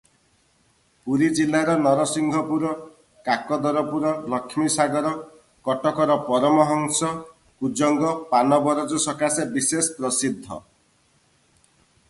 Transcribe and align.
ପୁରୀଜିଲାର 1.07 1.73
ନରସିଂହପୁର, 1.81 2.71
କାକଦରପୁର, 3.27 4.13
ଲକ୍ଷ୍ମୀସାଗର; 4.33 5.11
କଟକର 5.69 6.15
ପରମହଂସ, 6.29 7.09
କୁଜଙ୍ଗ 7.65 8.15
ପାନବରଜ 8.31 9.03
ସକାଶେ 9.05 9.47
ବିଶେଷ 9.59 9.97
ପ୍ରସିଦ୍ଧ। 10.01 10.59